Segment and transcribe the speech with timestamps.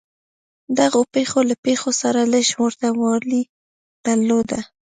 [0.79, 3.41] دغو پېښو له پېښو سره لږ ورته والی
[4.05, 4.49] درلود.